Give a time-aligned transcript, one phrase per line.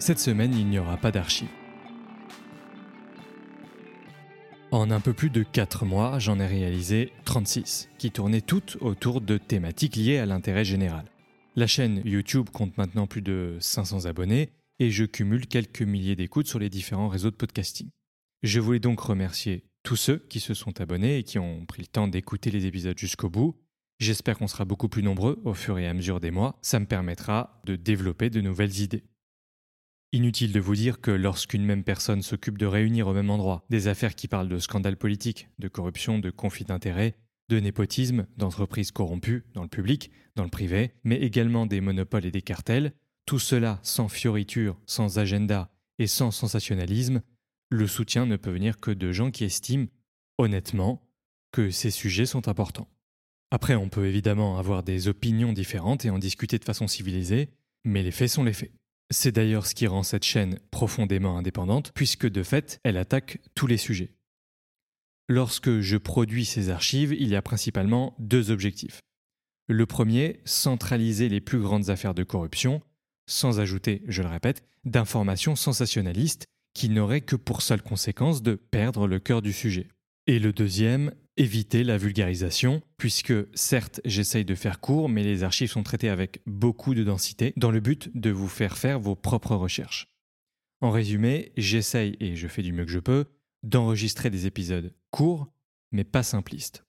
[0.00, 1.48] cette semaine il n'y aura pas d'archives.
[4.72, 9.20] En un peu plus de 4 mois, j'en ai réalisé 36, qui tournaient toutes autour
[9.20, 11.06] de thématiques liées à l'intérêt général.
[11.56, 16.46] La chaîne YouTube compte maintenant plus de 500 abonnés et je cumule quelques milliers d'écoutes
[16.46, 17.90] sur les différents réseaux de podcasting.
[18.42, 21.88] Je voulais donc remercier tous ceux qui se sont abonnés et qui ont pris le
[21.88, 23.56] temps d'écouter les épisodes jusqu'au bout.
[23.98, 26.58] J'espère qu'on sera beaucoup plus nombreux au fur et à mesure des mois.
[26.62, 29.02] Ça me permettra de développer de nouvelles idées.
[30.12, 33.86] Inutile de vous dire que lorsqu'une même personne s'occupe de réunir au même endroit des
[33.86, 37.14] affaires qui parlent de scandales politiques, de corruption, de conflits d'intérêts,
[37.48, 42.32] de népotisme, d'entreprises corrompues dans le public, dans le privé, mais également des monopoles et
[42.32, 42.92] des cartels,
[43.24, 45.70] tout cela sans fioriture, sans agenda
[46.00, 47.22] et sans sensationnalisme,
[47.68, 49.86] le soutien ne peut venir que de gens qui estiment,
[50.38, 51.06] honnêtement,
[51.52, 52.88] que ces sujets sont importants.
[53.52, 57.50] Après, on peut évidemment avoir des opinions différentes et en discuter de façon civilisée,
[57.84, 58.72] mais les faits sont les faits.
[59.12, 63.66] C'est d'ailleurs ce qui rend cette chaîne profondément indépendante, puisque de fait, elle attaque tous
[63.66, 64.14] les sujets.
[65.28, 69.00] Lorsque je produis ces archives, il y a principalement deux objectifs.
[69.68, 72.82] Le premier, centraliser les plus grandes affaires de corruption,
[73.28, 79.06] sans ajouter, je le répète, d'informations sensationnalistes qui n'auraient que pour seule conséquence de perdre
[79.06, 79.88] le cœur du sujet.
[80.30, 85.72] Et le deuxième, éviter la vulgarisation, puisque certes j'essaye de faire court, mais les archives
[85.72, 89.56] sont traitées avec beaucoup de densité, dans le but de vous faire faire vos propres
[89.56, 90.06] recherches.
[90.82, 93.24] En résumé, j'essaye, et je fais du mieux que je peux,
[93.64, 95.52] d'enregistrer des épisodes courts,
[95.90, 96.84] mais pas simplistes.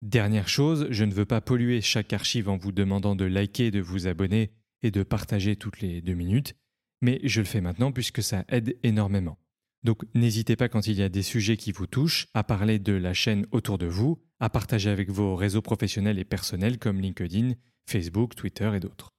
[0.00, 3.80] Dernière chose, je ne veux pas polluer chaque archive en vous demandant de liker, de
[3.80, 4.52] vous abonner
[4.84, 6.54] et de partager toutes les deux minutes,
[7.02, 9.36] mais je le fais maintenant puisque ça aide énormément.
[9.82, 12.92] Donc n'hésitez pas quand il y a des sujets qui vous touchent à parler de
[12.92, 17.52] la chaîne autour de vous, à partager avec vos réseaux professionnels et personnels comme LinkedIn,
[17.88, 19.10] Facebook, Twitter et d'autres.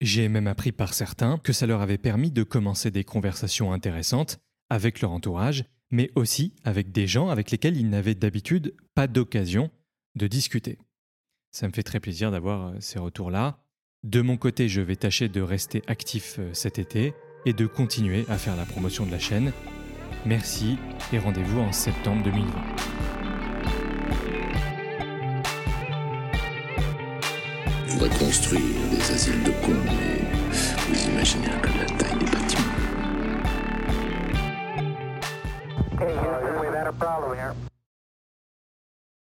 [0.00, 4.40] J'ai même appris par certains que ça leur avait permis de commencer des conversations intéressantes
[4.68, 9.70] avec leur entourage, mais aussi avec des gens avec lesquels ils n'avaient d'habitude pas d'occasion
[10.16, 10.78] de discuter.
[11.52, 13.62] Ça me fait très plaisir d'avoir euh, ces retours-là
[14.02, 17.14] de mon côté, je vais tâcher de rester actif euh, cet été
[17.46, 19.52] et de continuer à faire la promotion de la chaîne.
[20.24, 20.78] Merci
[21.12, 22.50] et rendez-vous en septembre 2020.
[27.94, 30.20] On va construire des asiles de cons, mais
[30.88, 32.62] vous imaginez un peu la taille des bâtiments.